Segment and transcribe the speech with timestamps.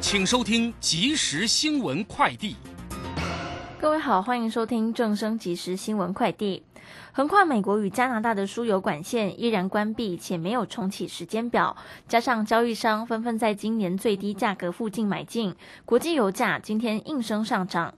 [0.00, 2.54] 请收听即时新闻快递。
[3.80, 6.62] 各位好，欢迎收听正声即时新闻快递。
[7.12, 15.54] 横跨美国与加拿大的输油管线依然关闭，且没有重启时间表，加上交易商纷纷在今年最低价格附近买进，
[15.84, 17.92] 国际油价今天应声上涨。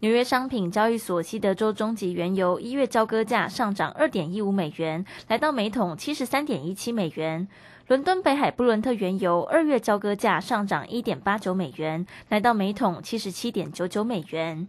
[0.00, 7.48] 纽约商品交易所西德州中级原油一月交割价上涨二点一五美元，来到每桶七十三点一七美元。
[7.86, 14.66] 伦敦北海布伦特原油二月交割价上涨一点八九美元，来到每桶七十七点九九美元。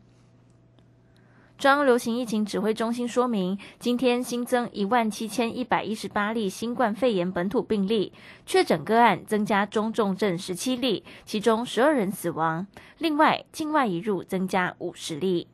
[1.57, 8.11] 中央流行疫情指挥中心说明，今天新增一万七千一百一十八例新冠肺炎本土病例，
[8.45, 12.67] 确诊个案增加中重症十七例，其中十二人死亡。
[12.97, 15.47] 另外，境外移入增加五十例。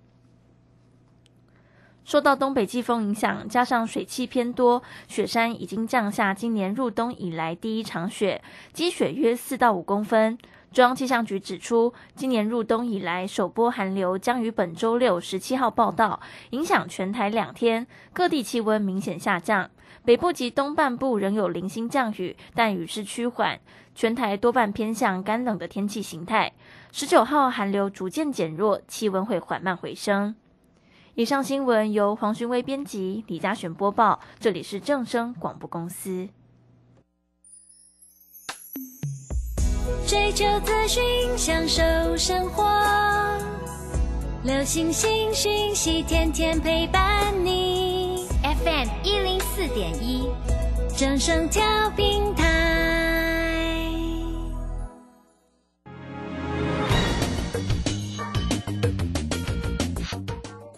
[2.04, 8.42] 受到东北季风影响，加上水汽偏多，雪山已经降下今年入冬以来第一场雪，
[8.74, 10.38] 积雪约四到五公分。
[10.74, 16.20] 中央气象局指出，今年入冬以来首波寒流将于本周六十七号报道，
[16.52, 19.70] 影响全台两天，各地气温明显下降。
[20.04, 23.60] 北部及东半部仍有零星降雨，但雨势趋缓，
[23.94, 26.54] 全台多半偏向干冷的天气形态。
[26.94, 30.34] 十九号寒流逐渐减弱，气温会缓慢回升。
[31.16, 34.18] 以上新闻由黄勋威编辑，李嘉璇播报。
[34.40, 36.30] 这里是正声广播公司。
[40.08, 41.04] 追求资讯，
[41.38, 41.84] 享受
[42.16, 42.64] 生活，
[44.46, 48.28] 流星星讯息，天天陪伴你。
[48.44, 50.30] FM 一零四点一，
[50.98, 53.11] 正声调平台。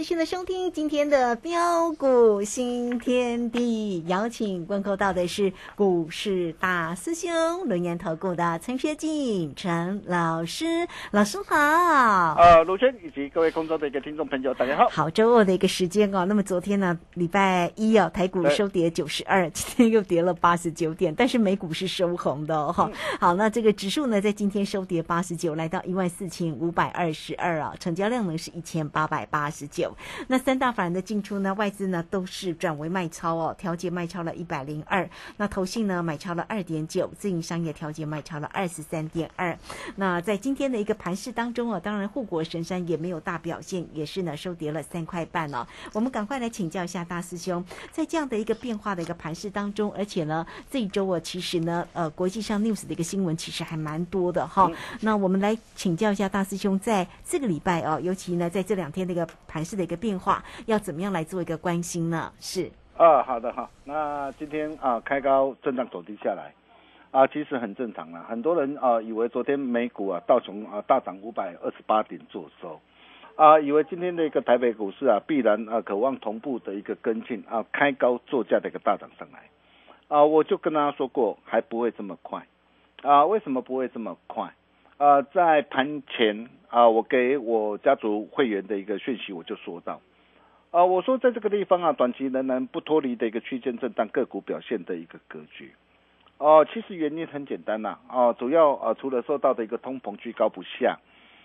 [0.00, 7.30] 持续的收听今天的标股新天地，邀请问候到的是股市大师兄
[7.68, 10.64] 轮研投顾的陈学进陈老师，
[11.10, 11.54] 老师好。
[12.38, 14.88] 呃，卢轩以及各位空中的一个听众朋友，大家好。
[14.88, 16.24] 好，周二的一个时间哦。
[16.24, 22.90] 那么昨天呢，礼拜一哦，台股收跌九十二， 今天又跌了八十九点，但是美股是收红的哈。
[23.20, 29.60] 好，那这个指数呢，在今天收跌八十九，来到一万四千五百二十二啊，成交量呢是一千八百八十。
[29.60, 29.96] 十九，
[30.28, 31.52] 那三大法人的进出呢？
[31.54, 35.08] 外资呢都是转为卖超哦，调节卖超了一百零二。
[35.36, 39.56] 那投信呢买超了二点九，自营商业调节卖超了二十三点二。
[39.96, 45.66] 那在今天的一个盘市当中啊，当然护国神山也没有大表现，也是呢收跌了三块半哦。
[45.92, 54.70] 我们赶快来请教一下大师兄，在这样的一个变化的一个盘市当中，而且呢这一周啊，其实呢呃国际上 news 的一个新闻其实还蛮多的哈。
[55.00, 59.26] 那我们来请教一下大师兄，在这个礼拜哦，尤其呢在这两天的一个。
[59.52, 62.30] 盘市的的一个变化，要怎么样来做一个关心呢？
[62.38, 63.68] 是啊，好的哈。
[63.84, 66.52] 那今天啊，开高震荡走低下来
[67.10, 68.22] 啊，其实很正常了。
[68.28, 72.78] 很多人啊，以为昨天美股啊，道琼啊大涨五百二十八点做收
[73.36, 79.48] 啊，以为今天的一个台北股市啊，必然啊渴望同步的一个跟进啊，开高作价的一个大涨上来
[80.08, 80.22] 啊。
[80.22, 82.46] 我就跟大家说过，还不会这么快
[83.00, 83.24] 啊。
[83.24, 84.52] 为什么不会这么快？
[85.00, 89.98] 啊，在盘前啊，我给我家族会员的一个讯息，我就说到，
[90.70, 95.72] 啊，我说在这个地方啊，短期仍然不脱离的一个区间震荡个股表现的一个格局，
[96.36, 100.98] 哦，其实原因很简单呐，啊，主要啊，除了受到的一个通膨居高不下，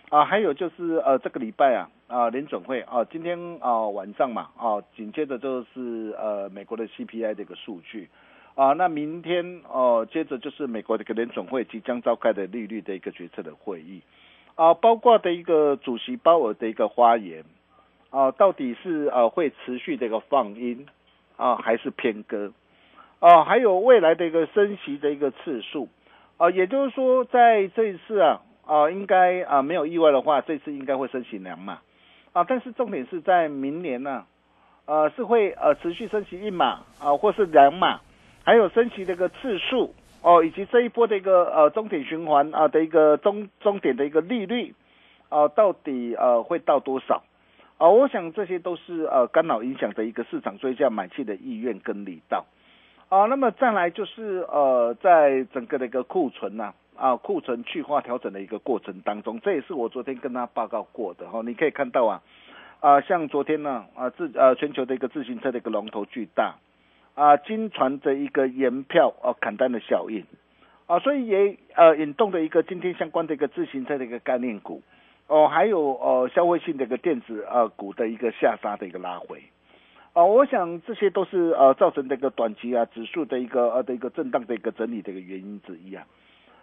[0.09, 8.09] 啊，还有就是呃这个礼拜啊啊联准会啊今天啊晚上嘛啊紧接着就是呃美国的 CPI 这个数据。
[8.55, 14.01] 啊，那明天哦接着就是美国这个联准会即将召开的利率的一个决策的会议。
[14.55, 17.43] 啊，包括的一个主席鲍尔的一个发言
[18.09, 20.87] 啊，到底是呃会持续的一个放音
[21.37, 22.51] 啊还是偏鸽
[23.19, 25.89] 啊，还有未来的一个升息的一个次数。
[26.37, 28.41] 啊，也就是说在这一次啊。
[28.67, 31.81] 啊，应该啊没有意外的话，这次应该会升息两码，
[32.33, 34.25] 啊，但是重点是在明年呢，
[34.85, 37.99] 呃，是会呃持续升息一码啊，或是两码，
[38.45, 44.73] 还有升息的一个次数哦，以及这一波的一个呃终点循环啊的一个终终点的一个利率
[45.29, 47.23] 啊，到底呃会到多少
[47.77, 47.89] 啊？
[47.89, 52.45] 我想这些都是呃干扰影响的一个市场追加买气的意愿跟力道
[53.09, 53.25] 啊。
[53.25, 56.73] 那么再来就是呃在整个的一个库存呐。
[56.97, 61.41] 啊，库存去化调整的一个过程当中，这也是我昨天跟他报告过的哈。
[61.45, 62.21] 你可以看到啊，
[62.79, 66.55] 啊，像昨天呢，啊自呃全球的一个自行车的一个龙头巨大，
[67.15, 70.25] 啊，金传的一个延票啊砍单的效应，
[70.85, 74.83] 啊，所以也呃引动的一个今天相关的一个自行车的一个概念股，
[75.27, 79.41] 哦，还有呃消费性的一个电子呃股的一个下杀的一个拉回，
[80.11, 86.05] 啊，我想这些都是呃造成这个短期啊指数的一个呃的一个震荡的一个整理的一个原因之一啊。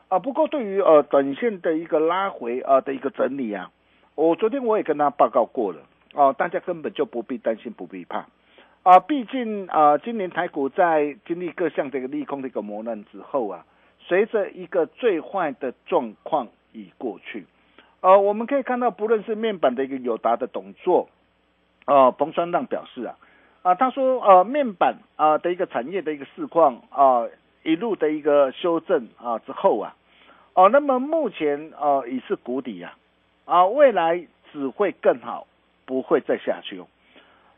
[0.09, 3.71] 啊，不过对于呃短线的一个拉回啊的一个整理啊，
[4.15, 5.81] 我昨天我也跟他报告过了。
[6.15, 8.27] 啊，大家根本就不必担心，不必怕。
[8.83, 13.65] 啊，毕竟啊今年台股在经历各项这个利空的一个磨难之后啊，
[14.01, 17.47] 随着一个最坏的状况已过去，
[18.01, 21.09] 呃，我们可以看到不论是面板的一个友达的董座
[21.85, 23.17] 啊彭双浪表示啊
[23.63, 27.29] 啊他说呃面板啊的一个产业的一个市况啊
[27.63, 29.95] 一路的一个修正啊之后啊。
[30.55, 32.95] 哦，那么目前呃已是谷底啊，
[33.47, 35.47] 啊，未来只会更好，
[35.87, 36.87] 不会再下去哦，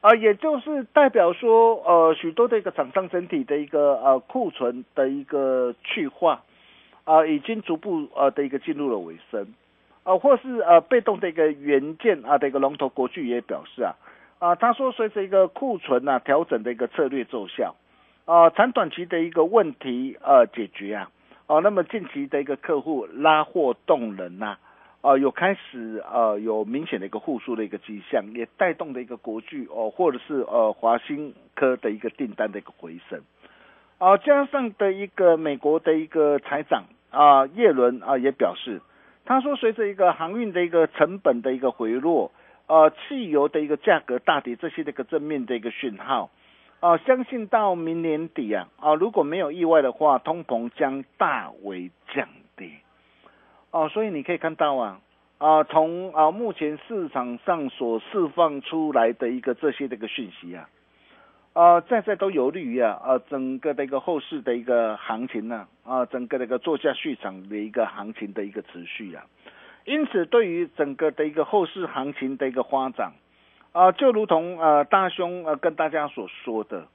[0.04, 6.42] 啊，也就是代表说呃许多的一个厂商整体的一个呃库存的一个去化
[7.04, 9.54] 啊，已经逐步呃的一个进入了尾声
[10.02, 13.96] 啊，或是呃被动的一个元件啊的一个龙头国巨也表示啊
[14.40, 17.74] 啊，他说随着一个库存啊调整的一个策略奏效
[18.26, 21.08] 啊，长短期的一个问题呃解决啊。
[21.46, 24.58] 哦，那么近期的一个客户拉货动能呐，啊，
[25.18, 33.20] 有开始呃有明显的一个复苏的一个迹象，也带动的一个国巨哦，或者是呃华新科的一个订单的一个回升，
[33.98, 38.80] 啊，加上的一个美国的一个财长啊叶伦啊也表示，
[39.26, 42.32] 他说随着一个航运的一个成本的一个回落，
[42.66, 46.30] 呃，汽油的一个价格大跌这些的一个正面的一个讯号。
[46.80, 52.28] 啊，相信到明年底啊，啊，如果没有意外的话，通膨将大为降。
[53.74, 55.00] 哦，所以你可以看到啊，
[55.38, 60.68] 啊，从啊目前市场上所释放出来的一个这些的一个讯息啊，
[61.54, 69.26] 啊，在在都有利于啊，啊，整个的一个后市的一个行情呢，啊，整个的一个作价续场的一个行情的一个持续啊，
[69.84, 73.12] 因此对于整个的一个后市行情的一个发展。
[73.72, 76.86] 啊，就如同呃大兄呃跟大家所说的，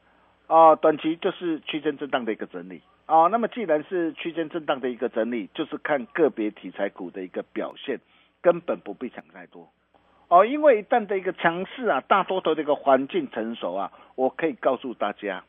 [0.48, 3.28] 啊，短期就是区间震荡的一个整理啊。
[3.28, 8.00] 那么既然是区间震荡的一个整理，就是看个别题材股的一个表现，
[8.42, 9.70] 根本不必想太多
[10.28, 10.46] 哦。
[10.46, 15.44] 因为一旦的一个强势啊，大多头的一个环境成熟啊，我可以告诉大家，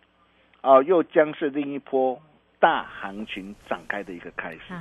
[0.62, 2.20] 哦，又将是另一波
[2.58, 4.74] 大行情展开的一个开始。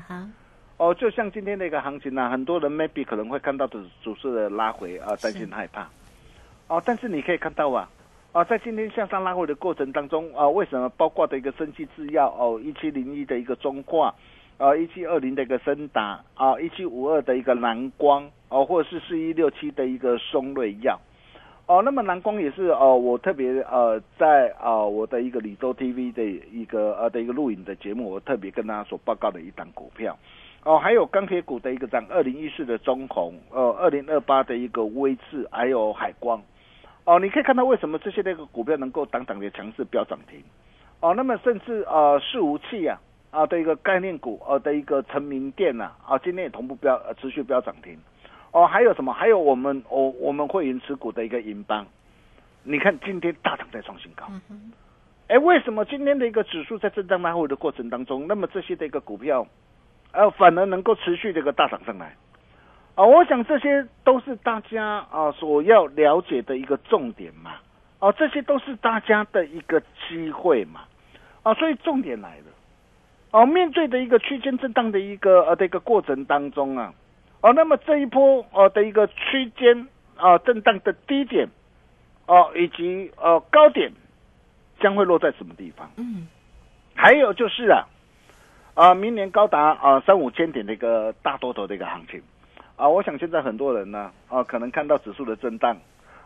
[0.77, 5.89] 哦，就像今天的一个行情呢，很多人 maybe 可能会看到的主势的拉回啊，担心害怕。
[6.67, 7.89] 哦，但是你可以看到啊，
[8.31, 14.13] 啊，在今天向上拉回的过程当中啊，为什么包括的一个生技制药哦，一七零一的一个中化，
[14.59, 20.99] 啊，一七二零的一个森达啊，一七五二的一个蓝光哦，或者是四一六七的一个松瑞药
[21.65, 30.15] 哦，那么蓝光也是哦，我特别呃在啊我的一个李州 TV 的一个呃的一个录影的节目，我特别跟大家所报告的一档股票
[30.63, 36.39] 哦，还有钢铁股的一个涨，二零一四的中红，呃，二零二八的一个微智，还有海光。
[37.09, 40.43] 哦，你可以看到为什么这些那个股票能够当当的强势飙涨停，
[40.99, 43.01] 哦，那么甚至呃四无器啊
[43.31, 47.97] 啊的一个概念股呃的一个成名店呐啊今天也同步飙呃持续飙涨停，
[48.51, 49.11] 哦还有什么？
[49.11, 51.83] 还有我们我我们会员持股的一个银邦，
[52.61, 54.27] 你看今天大涨在创新高，
[55.29, 59.47] 哎为什么今天的一个指数在震荡拉回的过程当中，那么这些的一个股票，
[60.11, 62.15] 呃反而能够持续这个大涨上来？
[62.99, 67.51] 啊，我想这些都是大家啊所要了解的一个重点嘛，
[67.99, 70.81] 啊，这些都是大家的一个机会嘛，
[71.43, 72.43] 啊，所以重点来了，
[73.31, 76.93] 哦，面对的一个区间震荡的一个呃的一个过程当中啊，
[77.39, 79.87] 哦，那么这一波哦的一个区间
[80.17, 81.47] 啊震荡的低点
[82.25, 83.93] 哦以及呃高点
[84.81, 85.89] 将会落在什么地方？
[85.95, 86.27] 嗯，
[86.95, 87.87] 还有就是啊，
[88.73, 92.21] 啊，明年高达啊三五千点的一个大多头的一个行情
[92.79, 95.75] 啊，我想现在很多人呢啊，可能看到指数的震荡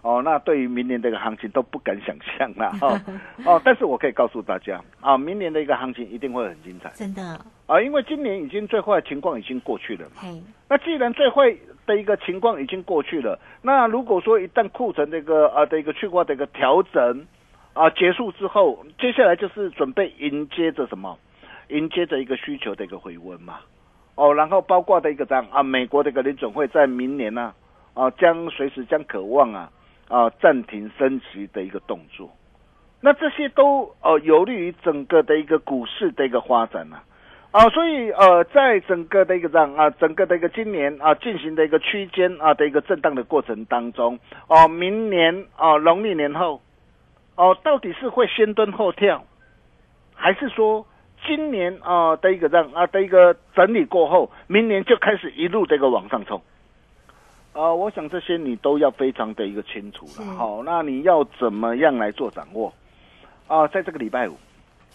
[0.04, 3.02] 哦，那对于明年这个行情都不敢想象了哈
[3.44, 7.24] 哦， 但是我可以告诉大家啊，明年的一个行情一定会很精彩真的，
[7.66, 10.18] 啊，因为今年已经最坏的情况已经过去了嘛。
[10.18, 11.56] 嘿，那既然最坏
[11.88, 17.26] 的一个情况已经过去了，那如果说一旦库存这个啊的一个去化的一个调整
[17.74, 21.18] 啊结束之后，接下来就是准备迎接着什么？
[21.70, 23.60] 迎接着一个需求的一个回温嘛。
[24.16, 27.54] 哦，然后包括的一个这样啊，美国的一个联准会在明年呢
[27.94, 29.70] 啊将随时将渴望啊
[30.08, 32.30] 啊暂停升息的一个动作。
[33.02, 37.00] 那这些都呃有利于整个的一个股市的一个发展呐、
[37.52, 44.18] 啊，所以呃，在整个的一个这样啊，整个的一个今年啊进行的一个区间啊的一个震荡的过程当中，
[44.48, 46.62] 哦、明年啊农历年后，
[47.36, 49.26] 哦、到底是会先蹲后跳，
[50.16, 50.86] 还是说
[51.26, 56.42] 今年啊的一个这样啊的一个整理过后，明年就开始一路的一个往上冲？
[57.54, 60.26] 呃，我想这些你都要非常的一个清楚了。
[60.36, 62.74] 好、那你要怎么样来做掌握？
[63.48, 64.36] 啊、在这个礼拜五，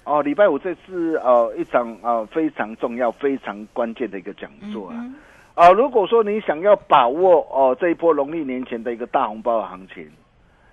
[0.05, 4.97] 哦，礼拜五这是呃一场呃非常重要、非常关键的一个讲座啊。
[5.55, 10.11] 啊、如果说你想要把握哦、这一波农历年前的一个大红包的行情，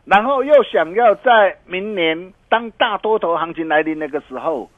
[0.05, 4.69] 然后又想要在明年当大多头行情来临那个时候，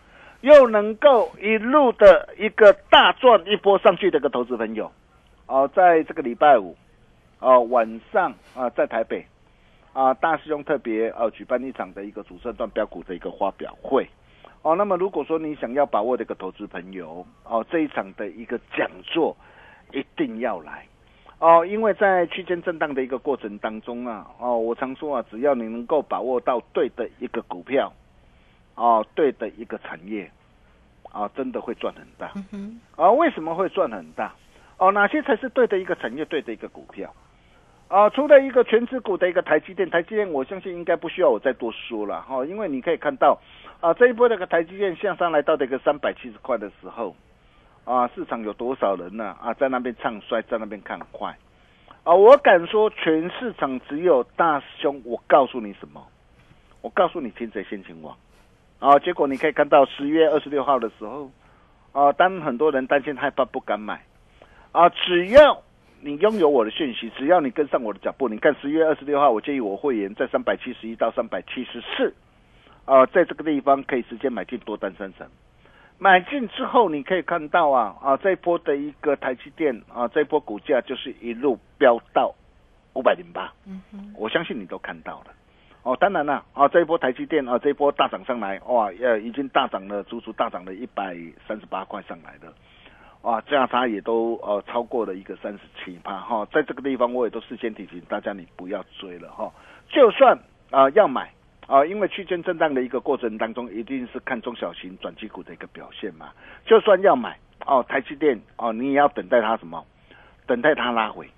[0.42, 4.92] 又能够一路的一个大赚一波上去的一个投资朋友，
[5.48, 6.76] 哦、在这个礼拜五，
[7.40, 9.26] 哦、晚上啊、在台北。
[9.94, 14.08] 啊，大师兄特别呃举办一场的一个主升段标股的一个发表会，
[14.62, 19.36] 哦，那么如果说你想要把握这个投资朋友哦，这一场的一个讲座
[19.92, 20.86] 一定要来
[21.40, 27.92] 哦，因为在区间震荡的一个过程当中啊，哦，我常说啊，只要你能够把握到对的一个股票，
[28.78, 30.32] 哦，对的一个产业，
[31.12, 32.32] 啊，真的会赚很大。
[32.54, 34.34] 嗯啊，为什么会赚很大？
[34.78, 37.12] 哦，哪些才是对的一个产业，对的一个股票？
[37.88, 43.40] 啊，除了一个全指股的一个台积电，台积电我相信应该不需要我再多说了哈、因为你可以看到，
[43.82, 47.16] 啊，这一波那个台积电向上来到的一个三百七十块的时候，
[47.84, 49.36] 啊，市场有多少人呢？
[49.42, 51.36] 啊，在那边唱衰，在那边看坏，
[52.04, 56.06] 啊，我敢说全市场只有大师兄，我告诉你什么？
[56.82, 58.16] 我告诉你擒贼先擒王，
[58.80, 61.32] 啊，结果你可以看到十月二十六号的时候，
[61.92, 64.02] 啊，当很多人担心害怕不敢买，
[64.72, 65.64] 啊，只要
[66.02, 72.14] 你拥有我的讯息，只要你跟上我的脚步，你看十月二十六号，我建议我会员在三百七十一到三百七十四，
[72.86, 75.28] 啊，在这个地方可以直接买进多单三成。
[75.98, 82.32] 买进之后，你可以看到啊啊，这一波的一个台积电啊，这一波股价就是一路飙到
[82.94, 85.34] 五百零八，嗯哼，我相信你都看到了。
[85.88, 91.16] 哦，当然了，啊，这一波台积电啊，这一波大涨上来，哇，呃，已经大涨了，足足大涨了一百
[91.48, 92.52] 三十八块上来的，
[93.22, 99.50] 哇，这样它也都呃超过了一个三十七趴哈，在这个地方我也都事先提醒大家，你不要追了哈，
[99.88, 100.38] 就算
[100.72, 101.32] 啊、要买
[101.68, 106.32] 啊、因为区间震荡的一个过程当中，一定是看中小型转机股的一个表现嘛，
[106.66, 109.82] 就算要买哦，台积电哦，你也要等待它什么，
[110.46, 111.30] 等待它拉回。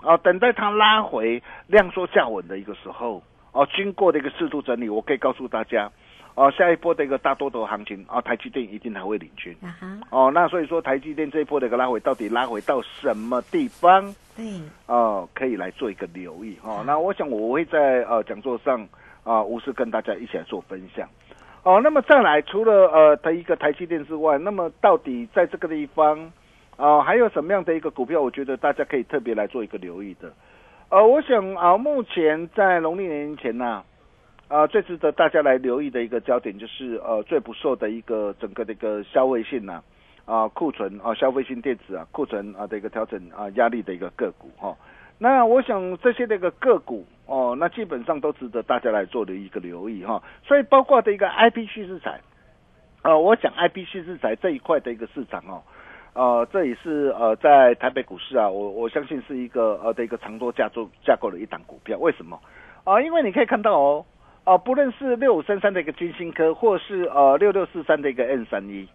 [0.00, 3.20] 哦，等待它拉回量缩价稳的一个时候，
[3.52, 5.90] 哦，经过的一个适度整理，我可以告诉大家，
[6.34, 9.56] 哦，下一波的一个大多头行情，哦，台积电一定还会领军。
[9.62, 14.14] 啊哈，哦，那所以说台积电这一波的一个拉回，到底拉回到什么地方？
[14.36, 14.44] 对，
[14.86, 16.84] 哦，可以来做一个留意哦。
[16.86, 18.86] 那我想我会在呃讲座上
[19.24, 21.08] 啊，无私跟大家一起来做分享。
[21.64, 26.30] 哦，那么再来，除了呃的一个台积电之外，那么到底在这个地方，
[26.76, 28.22] 啊、还有什么样的一个股票？
[28.22, 30.32] 我觉得大家可以特别来做一个留意的。
[30.90, 33.84] 呃，我想啊、目前在农历年前呢、
[34.48, 39.82] 啊，最值得大家来留意的一个焦点就是呃最不受的一个整个的一个消费性呐、
[40.24, 44.74] 啊，库存啊，消费性电子啊，库存啊的一个调整啊压力的一个个股哈、
[45.18, 52.18] 那我想这些的一个个股哦，那基本上都值得大家来做的一个留意哈、所以包括的一个 I P 趋势材，
[53.02, 55.62] 呃，我想 I P 趋势材这一块的一个市场哦。
[56.18, 61.96] 呃，这也是呃，在台北股市啊，我我相信是一个呃的一个长多架构架构的一档股票。
[61.96, 62.36] 为什么？
[62.82, 64.04] 啊、因为你可以看到哦，
[64.42, 68.88] 啊、不论是六五三三的一个金星科，或是呃六六四三的一个 N 三一，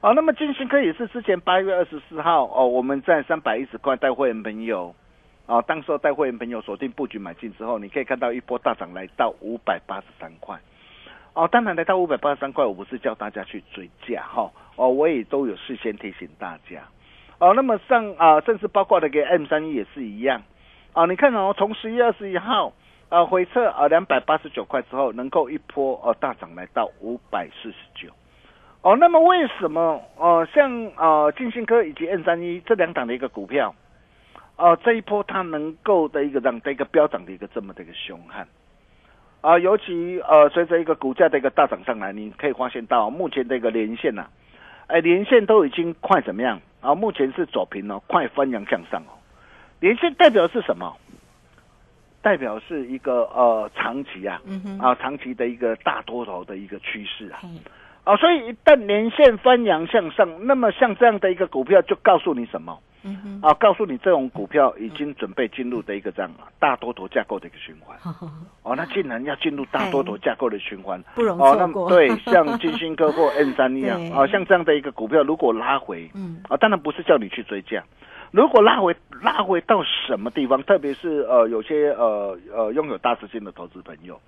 [0.00, 4.92] 啊，那么金星科也是之前八月二十四号哦，我们在三百一十块带会员朋友，
[5.46, 10.58] 啊，当时候带会员朋友锁定布局买进之后，你可以看到一波大涨来到五百八十三块。
[11.34, 16.82] 哦，当然来到五百八十三块，我不是叫大家去追价哈，哦我也都有事先提醒大家。
[17.38, 20.42] 哦，那么上啊，甚至包括那个 M 三一也是一样
[20.92, 21.04] 啊。
[21.06, 22.72] 你看哦，从十月二十一号
[23.08, 28.08] 啊回撤啊两百八十九块之后，能够一波哦大涨来到五百四十九。
[28.82, 33.74] 哦，那么为什么呃像呃金星科以及 N 三一这两档的一个股票，
[34.56, 38.46] 哦这一波它能够的一个让的一个飙涨的一个这么的一个凶悍
[39.40, 44.26] 啊，尤其呃随着一个股价的一个大涨上来，你可以发现到目前的一个连线呐、
[44.86, 46.94] 哎连线都已经快怎么样啊？
[46.94, 49.12] 目前是走平哦，快翻扬向上哦。
[49.80, 50.96] 连线代表是什么？
[52.22, 57.40] 代表是一个呃长期啊，嗯哼，啊长期的一个大多头的一个趋势啊。
[57.42, 57.48] 嘿
[58.04, 62.78] 啊，所以一旦连线翻扬向上，那么像这样的一个股票，就告诉你什么？
[63.04, 67.96] 嗯，啊，告诉你这种股票已经准备进入的一个这样啊大多头架构的一个循环。
[68.62, 76.42] 哦，那既然要进入大多头架构的循环，不容哦，那对， 像金星科或 N 三一样对，啊，像这样的一个股票，如果拉回，嗯。
[76.48, 77.82] 啊，当然不是叫你去追价。
[78.30, 84.20] 如果拉回拉回到什么地方，特别是呃有些呃呃拥有大资金的投资朋友，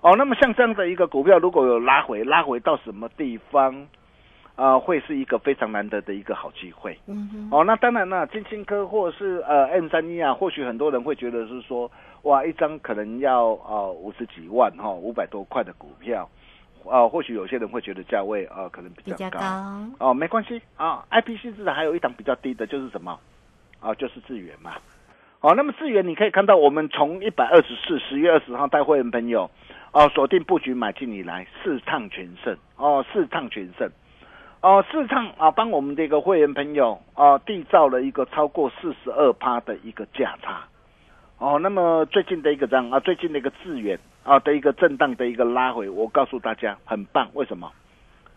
[0.00, 3.86] 哦，那么像这样的一个股票，如果有拉回，拉回到什么地方，
[4.54, 6.98] 啊、会是一个非常难得的一个好机会。
[7.06, 11.90] 嗯哼，哦，那当然了，金星科或是呃 M 三一啊，或许很多人会觉得是说，
[12.22, 16.28] 哇，一张可能要呃五十几万哈，五、百多块的股票，
[16.88, 19.38] 啊、或许有些人会觉得价位啊、呃可能比比较较高。
[19.38, 23.18] 高，哦，没关系啊，IPC 至少还有一档比较低的，就是什么
[23.80, 24.72] 啊，就是智源嘛。
[25.40, 29.50] 哦，那么智源你可以看到，我们从一百二十四十月二十号带会员朋友
[29.92, 33.90] 哦锁定布局买进以来，四趟全胜哦，四趟全胜
[34.62, 40.62] 哦，四趟啊，帮我们的一个会员朋友啊缔造了一个超过四十二趴的一个价差
[41.38, 41.58] 哦。
[41.58, 47.72] 那么最近的一个这样啊，最近的一个资源啊的一个震荡的一个拉回，我告诉大家很棒，为什么？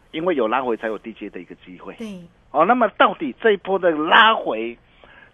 [0.10, 1.94] 因为有拉回才有低阶的一个机会。
[1.94, 2.08] 对，
[2.50, 4.76] 哦，那么到底这一波的拉回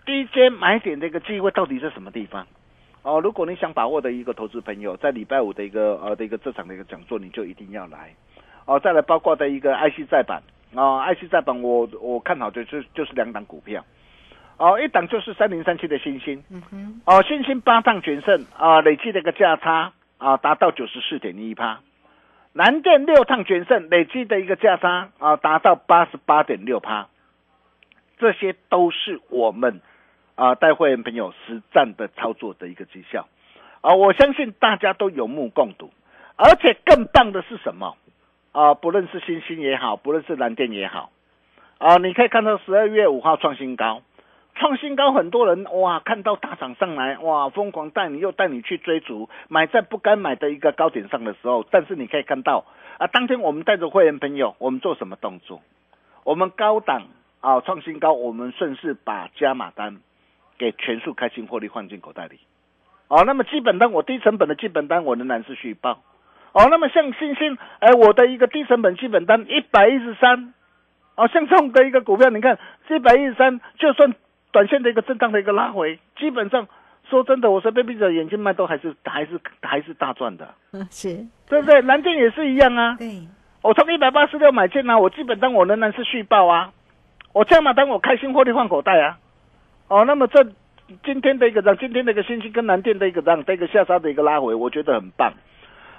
[0.06, 2.46] 低阶买点的一个机会到底是什么地方？
[3.04, 8.14] 哦，如果你想把握的一个投资朋友，在礼拜五的一个呃的一个这场的一个讲座，你就一定要来。
[8.66, 10.44] 哦，再来包括的一个 IC 再版
[10.76, 13.84] 啊、i c 再版我我看好的就是就是两档股票。
[14.58, 21.80] 哦，一档就是三零三七的星星，嗯哼，哦，星星八趟全胜啊、累计的一个价差啊达到九十四点一趴，
[22.54, 27.08] 南电六趟全胜，累计的一个价差啊达到八十八点六趴，
[28.20, 29.82] 这些都是我们
[30.36, 33.28] 啊带会员朋友实战的操作的一个绩效。
[33.82, 35.92] 啊，我相信大家都有目共睹，
[36.36, 37.98] 而且更棒的是什么
[38.52, 38.74] 啊？
[38.74, 41.12] 不论是星星也好，不论是蓝电也好
[41.78, 44.02] 啊，你可以看到十二月五号创新高。
[44.54, 52.66] 创新高，很多人哇看到大涨上来，哇疯狂带你又带你去追逐，买在不该买的一个高点上的时候，但是你可以看到
[52.98, 55.62] 啊，当天我们带着会员朋友，我们做什么动作？
[56.26, 57.04] 我们高档
[57.40, 60.02] 啊创新高，我们顺势把加码单
[60.58, 62.38] 给全数开心获利换进口袋里。
[63.08, 66.04] 哦，那么基本单我低成本的基本单我仍然是续报。
[66.54, 70.54] 哦，那么像星星，哎，我的一个低成本基本单一百一十三，
[71.16, 72.60] 哦，像这样的一个股票，你看
[72.90, 74.14] 一百一十三，就算
[74.52, 76.68] 短线的一个震荡的一个拉回，基本上
[77.10, 81.82] 说真的，我随便闭着眼睛卖都还是还是还是大赚的，嗯 是，对不对？
[81.84, 83.22] 蓝电也是一样啊，对，
[83.62, 86.74] 我从一百八十六买进啊，我基本单我仍然是续报啊，
[87.32, 89.18] 我加码单我开心获利换口袋啊，
[89.88, 90.46] 哦，那么这
[91.06, 95.32] 今天的一个让今天的一个星星跟蓝电的一个让的一个下杀的一个拉回，我觉得很棒。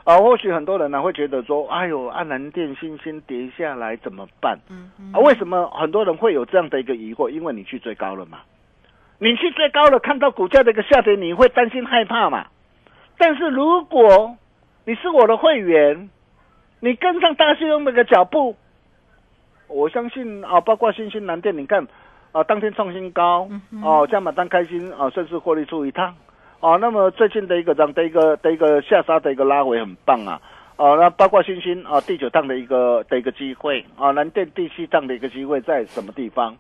[0.05, 4.59] 啊，或许很多人呢会觉得说，哎呦，按蓝电星星跌下来怎么办？
[4.69, 7.29] 嗯哼，啊，为什么很多人会有这样的一个疑惑？
[7.29, 8.39] 因为你去追高了嘛，
[9.19, 12.47] 你去追高了，看到股价的一个下跌，你会担心害怕嘛？
[13.17, 14.37] 但是如果
[14.85, 16.11] 你是我的会员，
[16.81, 18.57] 你跟上大信用的一个脚步，
[19.69, 21.87] 我相信啊，包括新兴蓝电，你看
[22.33, 23.49] 啊，当天创新高
[23.85, 26.13] 哦，加码单开心啊，顺势获利出一趟
[26.63, 26.79] 哦。
[26.81, 30.41] 那么最近的一个这样的一个的一个下杀的一个拉回很棒啊。
[30.77, 36.57] 哦，那包括星星啊，第九趟的一个的一个机会啊，蓝电第七趟的一个机会在什么地方？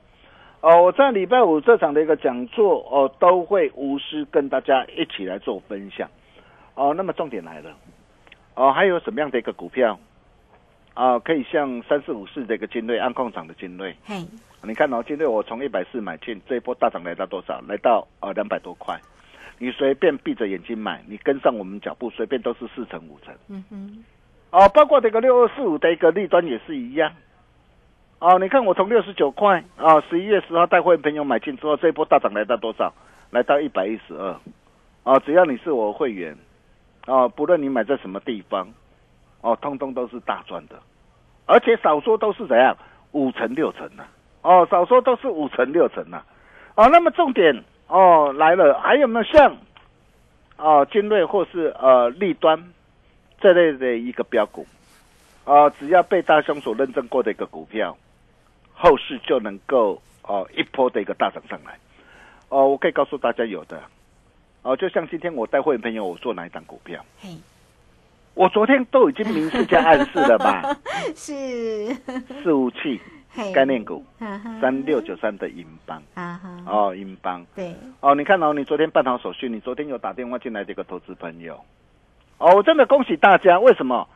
[0.61, 6.09] 哦，我在礼拜五这场的一个讲座哦，都会无私跟大家一起来做分享。
[6.75, 7.71] 哦，那么重点来了，
[8.55, 9.99] 哦，还有什么样的一个股票
[10.95, 13.97] 啊，可以像三四五四的一个金锐安控厂的金锐？
[14.05, 14.15] 嘿，
[14.63, 17.61] 你看哦，金锐我从一百四买进，这一波大涨来到多少？
[17.67, 18.97] 来到呃两百多块。
[19.63, 23.33] 你随便闭着眼睛买，你跟上我们脚步，随便都是四成五成。
[23.47, 24.05] 嗯哼，
[24.51, 27.13] 哦，包括这个六二四五的一个利端也是一样。
[28.19, 32.93] 哦，你看我从六十九块啊，十一月十号带会员朋友买进之后，这一波大涨来到多少？
[33.31, 34.37] 来到一百一十二。
[35.05, 36.37] 哦，只要你是我会员，
[37.07, 38.67] 哦，不论你买在什么地方，
[39.43, 40.75] 哦，通通都是大赚的，
[41.47, 42.77] 而且少说都是怎样
[43.13, 44.05] 五成六成的、
[44.43, 46.21] 哦，少说都是五成六成呐、
[46.75, 49.57] 哦，那么重点哦来了，还有没有像
[50.57, 52.73] 哦精锐或是呃立端
[53.41, 54.67] 这类的一个标股？
[55.45, 57.97] 啊、只要被大兄所认证过的一个股票，
[58.75, 61.77] 后市就能够哦、一波的一个大涨上来。
[62.49, 63.83] 哦，我可以告诉大家有的，
[64.63, 67.31] 哦，就像今天我带会员朋友我做哪一档股票，嘿，
[68.35, 70.63] 我昨天都已经明示加暗示了吧？
[71.17, 71.93] 是，
[72.41, 73.01] 四五器嘿
[73.55, 74.05] 概念股
[74.61, 76.03] 三六九三的银邦。
[76.15, 77.45] 啊哈，哦，银邦。
[77.55, 81.59] 对，哦，你看哦，你昨天办好手续，你昨天有打电话进来这个投资朋友，
[82.39, 84.09] 哦，我真的恭喜大家，为什么？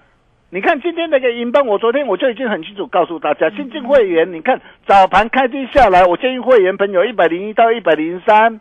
[0.48, 8.60] 你看今天那个银邦，我昨天我就已经很清楚告诉大家，新进会员，你看早盘开低下来，我建议会员朋友一百零一到一百零三，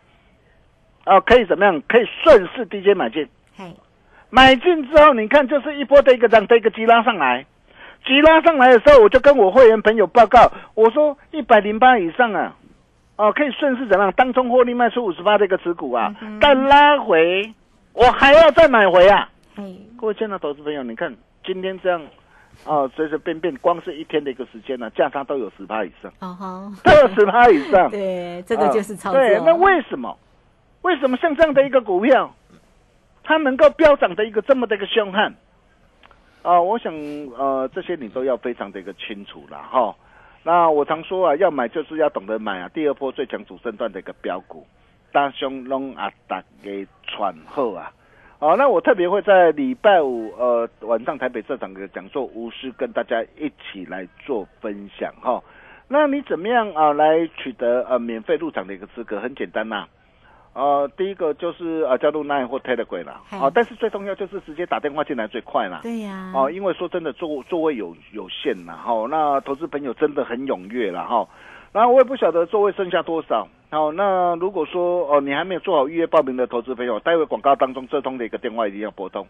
[1.05, 1.79] 哦，可以怎么样？
[1.87, 3.27] 可以顺势低阶买进。
[3.55, 3.71] 嘿，
[4.31, 7.45] 买进之后，你看就是一波的一个涨的一个急拉上来，
[8.05, 12.55] 急拉上来的时候，我就跟我会员朋友报告，我说一百零八以上啊，
[13.17, 14.13] 哦，可以顺势怎么样？
[14.15, 17.53] 当中获利卖出五十八的一个持股啊，但拉回，
[17.93, 19.27] 我还要再买回啊。
[19.57, 22.01] 嗯，各位亲爱的投资朋友，你看今天这样，
[22.65, 27.89] 哦，随随便便光是一天的一个时间呢、价差都有十趴以上，哦吼，都有十趴以上。
[27.91, 29.19] 对，这个就是操作。
[29.19, 30.15] 啊对，那为什么？
[30.83, 32.31] 为什么像这样的一个股票，
[33.23, 35.33] 它能够飙涨的一个这么的一个凶悍？
[36.45, 36.93] 啊、我想
[37.37, 39.95] 呃，这些你都要非常的一个清楚了哈。
[40.43, 42.69] 那我常说啊，要买就是要懂得买啊。
[42.69, 44.63] 第二波最强主升段的一个标股，
[45.11, 47.91] 大兄拢啊大给传后啊。
[48.37, 55.41] 好，那我特别会在礼拜五呃晚上台北这场的讲座，无私跟大家一起来做分享哈。
[55.87, 59.19] 那你怎么样啊来取得呃免费入场的一个资格？
[59.19, 59.87] 很简单呐、
[60.55, 65.81] 呃，第一个就是呃加入 Line 或 Telegram 啦，嗨哦，但是最重要就是直接打电话进来最快啦。
[65.83, 71.27] 对呀，哦，因为说真的，座座位有有限啦，哈、那投资朋友真的很踊跃了哈。
[71.73, 73.45] 然后我也不晓得座位剩下多少。
[73.69, 79.27] 好，那如果说哦你还没有做好预约报名的投资朋友，待会广告当中这通的一个电话一定要拨通。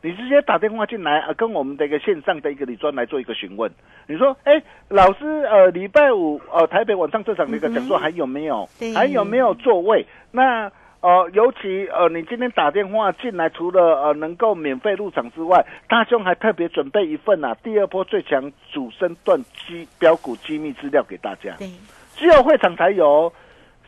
[0.00, 3.70] 你直接打电话进来，呃，跟我们的一个线上的一个理专来做一个询问。
[4.06, 8.68] 你说，哎，老师，呃，礼拜五呃台北晚上这场的一个讲座还有没有？
[8.78, 10.06] 对还有没有座位？
[10.30, 21.68] 那呃，尤其呃，你今天打电话进来，除了呃能够免费入场之外，大兄还特别准备一份啊第二波最强主升段机标股机密资料给大家，对，
[22.16, 23.32] 只有会场才有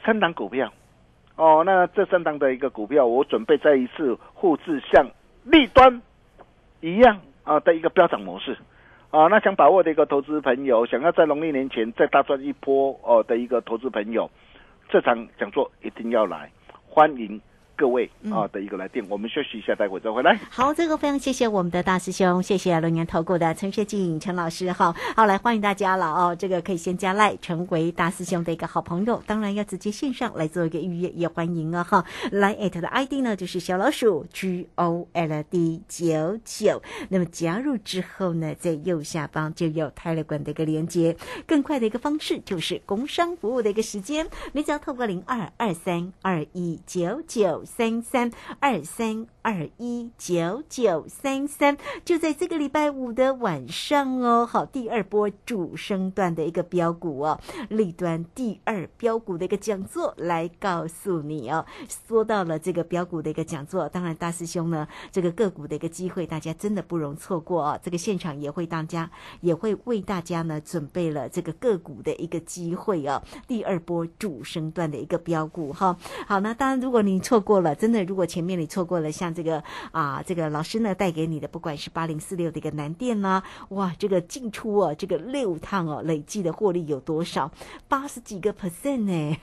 [0.05, 0.73] 三档股票。
[1.37, 5.07] 哦，那这三档的一个股票，我准备再一次复制像
[5.45, 6.03] 立端
[6.81, 8.57] 一样啊、的一个飙涨模式。
[9.11, 14.31] 啊，那想把握的一个投资朋友，想要在农历年前再大赚一波哦的一个投资朋友，
[14.89, 16.49] 这场讲座一定要来，
[16.87, 17.41] 欢迎
[17.81, 19.03] 各位啊的一个来电。
[19.09, 20.39] 我们休息一下，待会再回来。
[20.51, 24.95] 好，这个非常谢谢我们的大师兄，谢谢龙年投顾的陈学静陈老师哈。
[25.17, 32.05] 好，来欢迎大家了哦，这个可以先加赖成为大师兄的一个好朋友，当然要直接线上来做一个预约，也欢迎啊哈。
[32.31, 41.17] 来 at 的 ID 呢就是小老鼠 G O L D 九九，那么加入之后呢，在右下方就有泰勒管的一个连接，
[41.47, 54.45] 更快的一个方式就是工商服务的一个时间，你只要透过零二二三二一九九三三二三二一九九三三，就在这个礼拜五的晚上哦。
[54.45, 61.65] 好，第二波主升段的一个标股哦，立端第二标股的一个讲座来告诉你哦。
[62.09, 67.81] 说到了这个标股的一个讲座，当然大师兄呢，这个个股的一个机会，大家真的不容错过哦。
[67.81, 69.09] 这个现场也会大家
[69.41, 75.97] 也会为大家呢准备了这个个股的一个机会哦，第二波主升段的一个标股哈。
[76.27, 87.51] 好，那当然如果你错过了，真的如果前面你错过了，像这个啊这个老师呢带给你的，不管是八零四六的一个南电啦，哇，这个进出哦，这个六趟哦，累计的获利有多少？
[87.89, 89.37] 八十几个 percent 呢？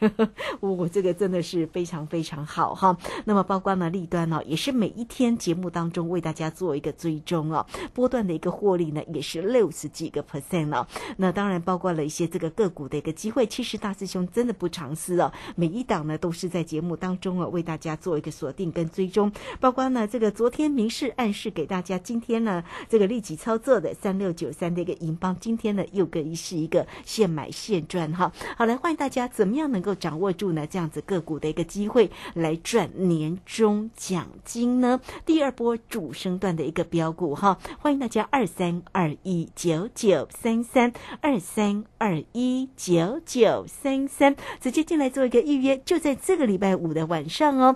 [0.60, 2.98] 我、 这个真的是非常非常好哈。
[3.26, 10.86] 那么包括呢立端哦，也是每一天节目当中为大家做一个追踪哦，波段的一个获利呢也是六十几个 percent 哦。
[11.18, 28.32] 那当然包括了一些这个个股的一个机会，其实大师兄真的不藏私哦，每一档呢都是在节目当中哦为大家做做一个锁定跟追踪，包括呢这个昨天明示暗示给大家，今天呢这个立即操作的三六九三的一个银邦，今天呢又可以是一个现买现赚哈。
[28.56, 35.02] 好，来欢迎大家怎么样能够掌握住呢这样子个股的一个机会来赚年终奖金呢？
[35.26, 47.76] 第二波主升段的一个标股哈，欢迎大家二三二一九九三三二三二一九九三三直接进来做一个预约，就在这个礼拜五的晚上哦。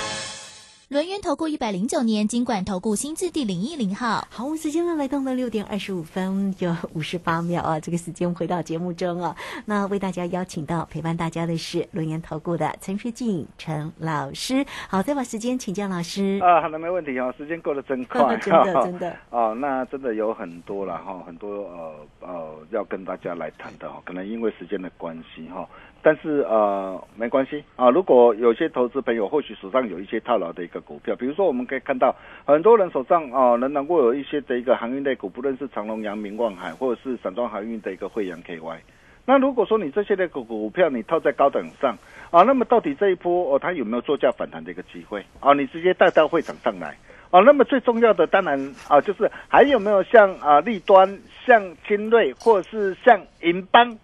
[0.91, 16.41] 轮源投顾一百零九年金管投顾新字第零一零号，好，我们时间呢来到了六点二十五分有五十八秒啊，这个时间回到节目中啊，那为大家邀请到陪伴大家的是轮源投顾的陈学静陈老师，好，再把时间请教老师。
[16.43, 25.65] 啊，好的，没问题啊，时间过得真快， 真的真的 哦，那真的有很多了哈，很多呃呃要跟大家来谈的哈，可能因为时间的关系哈。
[26.03, 38.77] 但是呃没关系啊，如果有些投资朋友或许手上有一些套牢的一个股票，比如说我们可以看到很多人手上啊能能够有一些的一个航运类股，不论是长隆、阳明、望海，或者是散装航运的一个惠阳 KY。
[39.25, 41.95] 那如果说你这些的股股票你套在高等上
[42.31, 45.53] 啊，那么到底这一波哦它有没有作价反弹的一个机会啊？
[45.53, 46.97] 你直接带到会场上来
[47.29, 47.39] 啊？
[47.41, 53.95] 那么最重要的当然啊就是还有没有像啊立端、像精锐或者是像银邦。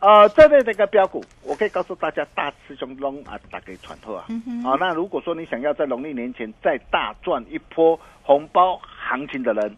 [0.00, 4.24] 呃，这类的一个标股，我可以告诉大家，大师兄龙啊，打给传透啊。
[4.64, 9.76] 啊，那如果说你想要在农历年前再大赚一波红包行情的人，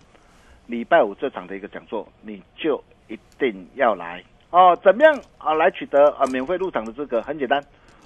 [0.67, 4.79] 礼拜五这场的一个讲座，你就一定要来哦。
[4.81, 5.55] 怎么样啊？
[5.55, 7.21] 来取得啊免费入场的资格？
[7.21, 7.61] 很简单，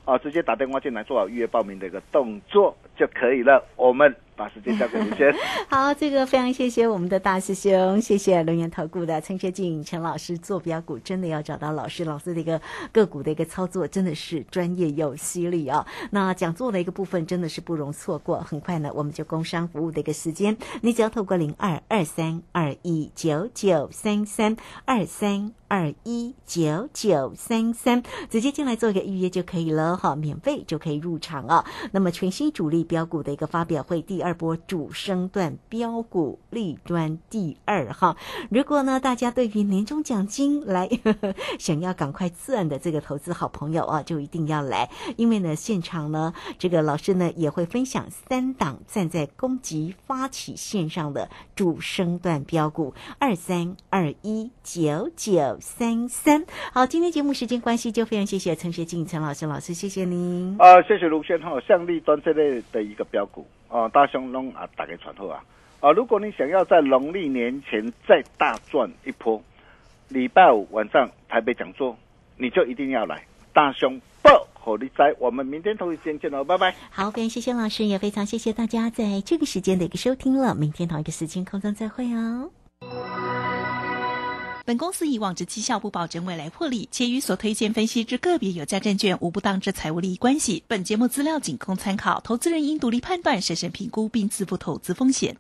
[0.07, 3.62] 啊，直接打电话进来做好预约报名的一个动作就可以了。
[3.76, 4.16] 我们。
[4.37, 5.35] 把时间交给卢轩。
[5.68, 12.61] 好，这个非常谢谢我们的大师兄，谢谢龙岩投顾的陈学静陈老师做标股，真的要找到老师，老师的一个
[12.92, 15.87] 个股的一个操作真的是专业又犀利啊。
[16.11, 18.38] 那讲座的一个部分真的是不容错过。
[18.40, 31.64] 很快呢，我们就工商服务的一个时间，你只要透过零二二三二一九九三三二三二一九九三三直接进来做一个预约就可以了哈，免费就可以入场啊。
[31.92, 34.25] 那么全新主力标股的一个发表会第。
[34.26, 38.16] 二波主升段标股立端第二哈，
[38.50, 40.88] 如果呢大家对于年终奖金来
[41.60, 56.44] 想要赶快赚的这个投资好朋友啊，就一定要来，因为呢现场呢这个老师呢也会分享三档站在攻击发起线上的主升段标股二三二一九九三三。
[56.72, 60.56] 好，今天节目时间关系，就非常谢谢陈学静陈老师老师，谢谢您。
[60.58, 63.46] 啊，谢谢卢先哈，像立端这类的一个标股。
[63.68, 65.42] 哦，大雄龙啊，打给传后啊！
[65.81, 69.42] 啊，如果你想要在农历年前再大赚一波，
[70.09, 71.96] 礼拜五晚上台北讲座，
[72.37, 73.22] 你就一定要来。
[73.52, 76.74] 大熊报火力在，我们明天同一时间见喽，拜拜。
[76.90, 80.55] 好，非常谢谢老师，也非常谢谢大家在这个时间的一个收听了。
[80.55, 82.50] 明天同一个时间空中再会哦。
[84.66, 90.64] 本公司以往之绩效不保证未来获利，且与所推荐分析之个别有价证券无不当之财务利益关系。
[90.66, 95.37] 本节目资料仅供参考，投资人应独立判断、审慎评估并自负投资风险。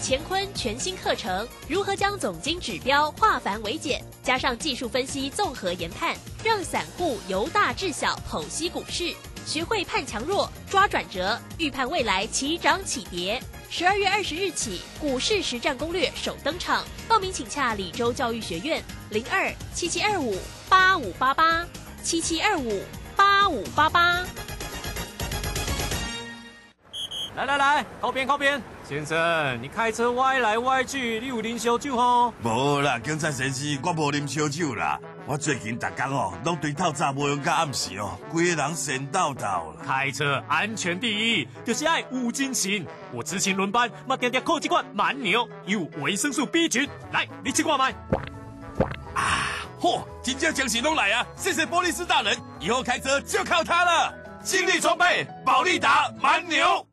[0.00, 9.12] 乾坤全新课程，如何将总经指标化繁为简，加上技术分析综合研判，让散户由大至小剖析股市，
[9.44, 13.42] 学会判强弱、抓转折，预判未来起涨起跌。
[13.70, 21.66] 十二月二十日起，股市实战攻略首登场，报名请洽李州教育学院零二七七二五八五八八
[22.02, 22.82] 七七二五
[23.14, 24.24] 八五八八。
[27.36, 32.32] 来来来，靠边靠边，先生，你开车歪来歪去，你有啉烧酒吼？
[32.42, 34.98] 无啦，警察先生，我无啉烧酒啦。
[35.26, 39.82] 我最近大工哦，拢对透早无用到暗时哦，规个人神叨叨啦。
[39.86, 42.82] 开车安全第一，就是爱无精神。
[43.12, 46.88] 我执勤轮班，嘛点点靠几罐蛮牛，有维生素 B 群。
[47.12, 47.92] 来，你去挂麦。
[49.12, 51.26] 啊，嚯，真正精神拢来啊！
[51.36, 54.14] 谢谢波利斯大人，以后开车就靠他了。
[54.42, 56.87] 精力装备，保利达蛮牛。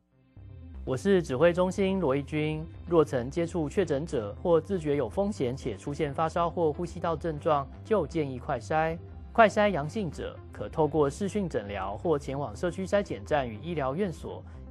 [0.86, 2.64] 我是指挥中心罗义军。
[2.88, 8.96] 若曾接触确诊者或自觉有风险且出现发烧或呼吸道症状，就建议快筛。
[9.32, 14.40] 快筛阳性者可透过视讯诊疗或前往社区筛检站与医疗院所